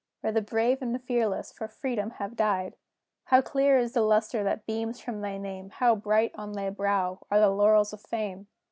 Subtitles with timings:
[0.21, 2.75] Where the brave and the fearless for Freedom have died,
[3.25, 5.69] How clear is the lustre that beams from thy name!
[5.69, 8.47] How bright on thy brow are the laurels of fame!